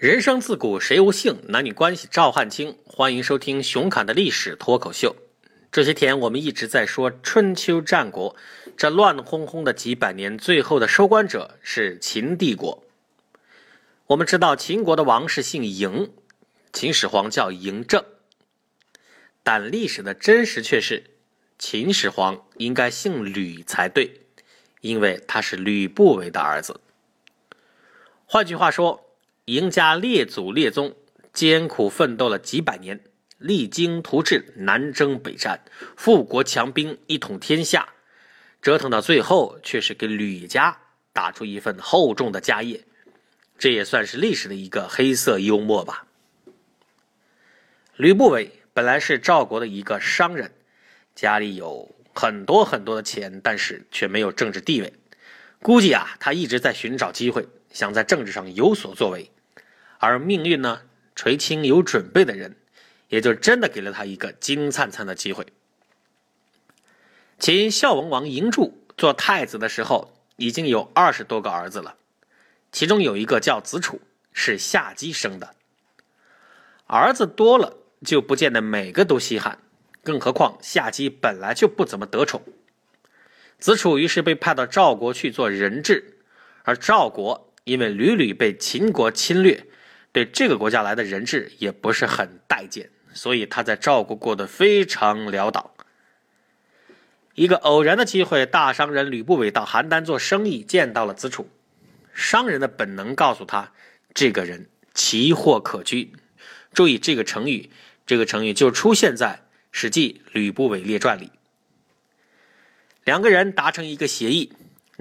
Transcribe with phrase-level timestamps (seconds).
[0.00, 2.78] 人生自古谁无姓，男女关系赵汉卿。
[2.86, 5.14] 欢迎收听熊侃的历史脱口秀。
[5.70, 8.34] 这些天我们一直在说春秋战国，
[8.78, 12.82] 这乱哄哄的几百年，最后的收官者是秦帝国。
[14.06, 16.08] 我们知道秦国的王是姓嬴，
[16.72, 18.02] 秦始皇叫嬴政，
[19.42, 21.10] 但历史的真实却是
[21.58, 24.22] 秦始皇应该姓吕才对，
[24.80, 26.80] 因为他是吕不韦的儿子。
[28.24, 29.09] 换句话说。
[29.46, 30.94] 赢家列祖列宗
[31.32, 33.00] 艰苦奋斗了几百年，
[33.38, 35.64] 励精图治，南征北战，
[35.96, 37.94] 富国强兵，一统天下，
[38.60, 40.78] 折腾到最后，却是给吕家
[41.12, 42.84] 打出一份厚重的家业，
[43.58, 46.06] 这也算是历史的一个黑色幽默吧。
[47.96, 50.52] 吕不韦本来是赵国的一个商人，
[51.14, 54.92] 家里有很多很多的钱，但是却没有政治地位，
[55.60, 59.30] 估计啊，他一直在寻找机会，想在政治上有所作为。
[59.98, 60.82] 而命运呢，
[61.14, 62.56] 垂青有准备的人，
[63.08, 65.46] 也就真的给了他一个金灿灿的机会。
[67.38, 71.96] 秦孝文王嬴柱做太子的时候，已经有二十多个儿子了，
[72.72, 74.00] 其中有一个叫子楚，
[74.32, 75.54] 是夏姬生的。
[76.86, 79.58] 儿子多了，就不见得每个都稀罕，
[80.02, 82.42] 更何况夏姬本来就不怎么得宠。
[83.58, 86.18] 子楚于是被派到赵国去做人质，
[86.64, 89.66] 而赵国因为屡屡被秦国侵略。
[90.12, 95.72] 对这个国家来的人质也不是很待见，所以他在赵国过得非常潦倒。
[97.34, 101.48] 一个偶然的机会，大商人吕不韦到邯郸做生意，见到了子楚。
[102.12, 103.72] 商人的本能告诉他，
[104.12, 106.12] 这个人奇货可居。
[106.74, 107.70] 注意这个成语，
[108.04, 111.30] 这个成语就出现在《史记·吕不韦列传》里。
[113.04, 114.52] 两个人达成一个协议，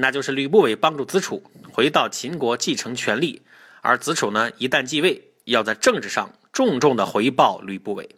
[0.02, 3.42] 那就是吕不韦帮助子楚回到秦国继承权力。
[3.81, 8.16] 而子楚呢，一旦继位，要在政治上重重的回报吕不韦。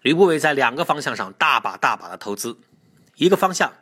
[0.00, 2.56] 吕不韦在两个方向上大把大把的投资，
[3.16, 3.72] 一个方向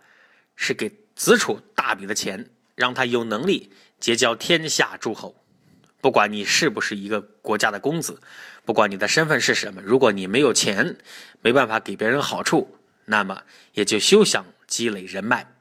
[0.54, 3.70] 是给子楚大笔的钱，让他有能力
[4.00, 5.36] 结交天下诸侯。
[6.00, 8.20] 不管你是不是一个国家的公子，
[8.64, 10.96] 不管你的身份是什么，如果你没有钱，
[11.42, 13.42] 没办法给别人好处，那么
[13.74, 15.52] 也就休想积累人脉。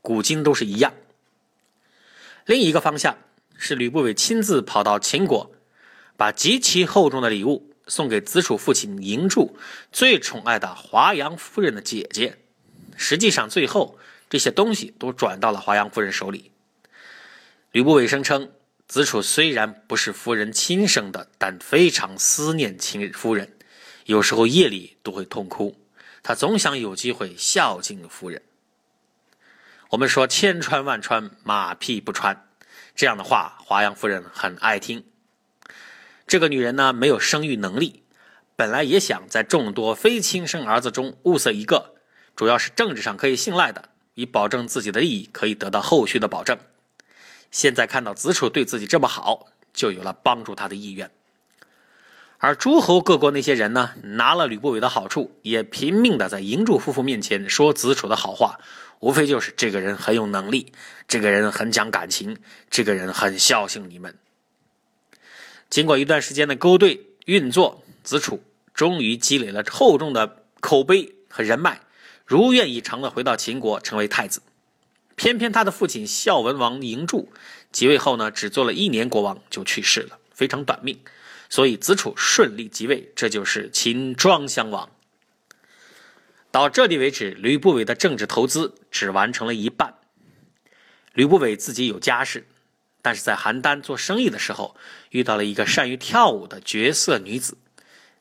[0.00, 0.94] 古今都是一样。
[2.46, 3.18] 另一个方向
[3.56, 5.50] 是吕不韦亲自跑到秦国，
[6.16, 9.56] 把极其厚重的礼物送给子楚父亲嬴柱
[9.92, 12.38] 最宠爱的华阳夫人的姐姐。
[12.96, 13.98] 实际上，最后
[14.30, 16.50] 这些东西都转到了华阳夫人手里。
[17.70, 18.50] 吕不韦声称，
[18.86, 23.54] 子楚虽然不是夫人亲生的，但非常思念亲夫人，
[24.06, 25.76] 有时候夜里都会痛哭。
[26.22, 28.42] 他总想有机会孝敬夫人。
[29.90, 32.46] 我们说千穿万穿，马屁不穿，
[32.94, 35.02] 这样的话，华阳夫人很爱听。
[36.26, 38.02] 这个女人呢，没有生育能力，
[38.54, 41.94] 本来也想在众多非亲生儿子中物色一个，
[42.36, 46.58] 主要是政治上可以信赖的，以保证自己的利益可以得到后续的保证。
[47.50, 51.10] 现在看到子楚对自己这么好，就有了帮助他的意愿。
[52.38, 58.60] 而诸侯各国那些人呢，拿了吕不韦的好处，也拼命的在嬴柱夫妇面前说子楚的好话。
[59.00, 60.72] 无非就是这个人很有能力，
[61.06, 62.36] 这个人很讲感情，
[62.68, 64.16] 这个人很孝敬你们。
[65.70, 68.42] 经过一段时间的勾兑运作，子楚
[68.74, 71.80] 终于积累了厚重的口碑和人脉，
[72.24, 74.42] 如愿以偿的回到秦国成为太子。
[75.14, 77.32] 偏偏他的父亲孝文王嬴柱
[77.70, 80.98] 即位后呢，只做了一年国王就去世了，非常短命，
[81.48, 84.90] 所以子楚顺利即位，这就是秦庄襄王。
[86.50, 89.94] 到这里为止，吕不韦的政治投资只完成了一半。
[91.12, 92.46] 吕不韦自己有家室，
[93.02, 94.76] 但是在邯郸做生意的时候，
[95.10, 97.58] 遇到了一个善于跳舞的绝色女子，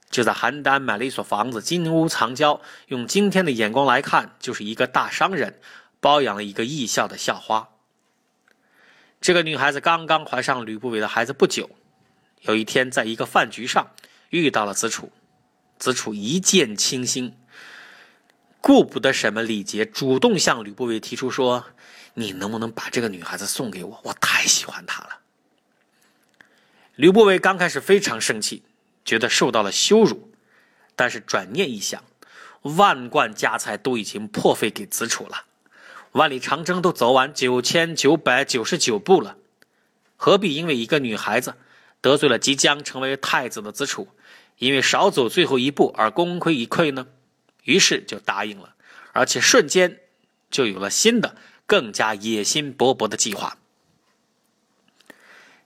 [0.10, 2.62] 就在邯郸买了一所房子，金屋藏娇。
[2.88, 5.60] 用今天的眼光来看，就是一个大商人
[6.00, 7.70] 包养了一个艺校的校花。
[9.22, 11.70] 这个女孩子刚刚怀上吕不韦的孩子不久，
[12.42, 13.92] 有一天在一个饭局上
[14.30, 15.12] 遇到了子楚，
[15.78, 17.36] 子楚一见倾心。
[18.60, 21.68] 顾不得什么礼节，主动向吕不韦提出说
[22.16, 24.02] ：“你能不能把这个女孩子送给我？
[24.04, 25.20] 我太喜欢她了。”
[26.96, 28.64] 吕不韦刚开始非常生气，
[29.06, 30.32] 觉得受到了羞辱，
[30.96, 32.04] 但是转念一想，
[32.64, 35.46] 万贯家财都已经破费给子楚了，
[36.14, 39.38] 万里长征都走完九千九百九十九步了，
[40.18, 41.56] 何必因为一个女孩子
[42.02, 44.08] 得罪了即将成为太子的子楚，
[44.58, 47.08] 因为少走最后一步而功亏一篑呢？
[47.64, 48.76] 于是就答应了，
[49.14, 50.00] 而且瞬间
[50.50, 51.36] 就有了新的、
[51.66, 53.58] 更加野心勃勃的计划。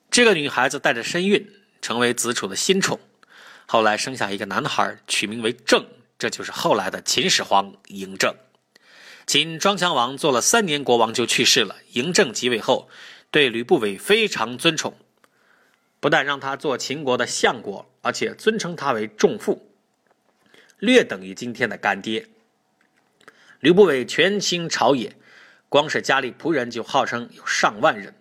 [0.09, 1.49] 这个女孩子带着身孕，
[1.81, 2.99] 成为子楚的新宠。
[3.65, 5.85] 后来生下一个男孩，取名为郑，
[6.19, 8.35] 这就是后来的秦始皇嬴政。
[9.25, 12.89] 秦庄襄王做了三年国王就去世了，嬴政即位后，
[13.29, 14.97] 对吕不韦非常尊崇，
[16.01, 19.71] 不但让他做秦国的相国，而且尊称他为仲父，
[20.79, 22.27] 略等于今天的干爹。
[23.59, 25.15] 吕不韦权倾朝野，
[25.69, 28.15] 光是家里仆人就号称有上万人。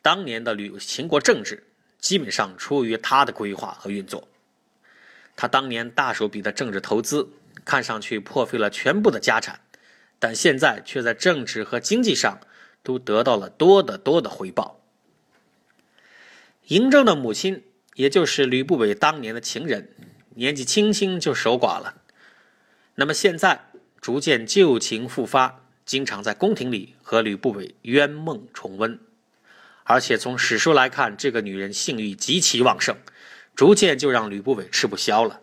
[0.00, 1.64] 当年的吕秦国政治
[1.98, 4.26] 基本上出于他的规划和运作。
[5.36, 7.28] 他当年大手笔的政治投资，
[7.66, 9.60] 看上去破费了全部的家产，
[10.18, 12.40] 但现在却在政治和经济上
[12.82, 14.75] 都得到了多得多的回报。
[16.68, 17.62] 嬴政的母亲，
[17.94, 19.90] 也就是吕不韦当年的情人，
[20.34, 22.02] 年纪轻轻就守寡了。
[22.96, 23.66] 那么现在
[24.00, 28.98] 逐渐旧情复发，经常在宫廷里和吕不韦冤梦重温。
[29.84, 32.96] 而且从史书来看，这个女人性欲极其旺盛。
[33.54, 35.40] 逐渐就让吕不韦吃不消了，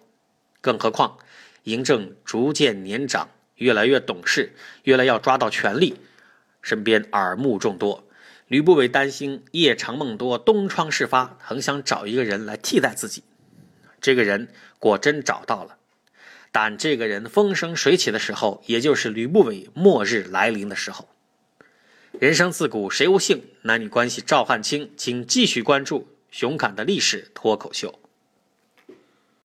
[0.61, 1.17] 更何况
[1.63, 4.53] 嬴政逐渐年长，越来越懂事，
[4.83, 5.95] 越来要抓到权力，
[6.61, 8.05] 身边耳目众多。
[8.53, 13.23] 吕不韦担心夜长梦多，东窗事发，很想找一个人来替代自己。
[14.00, 15.77] 这个人果真找到了，
[16.51, 21.09] 但这个人风生水起的时候，也就是吕不韦末日来临的时候。
[22.19, 23.41] 人生自古谁无幸？
[23.63, 28.02] 男女关系赵汉卿，请继续关注熊侃的历史脱口秀。